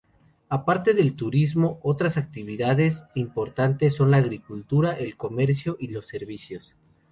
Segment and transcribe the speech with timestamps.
[0.49, 6.73] Aparte del turismo otras actividades importantes son la agricultura, el comercio y los servicios.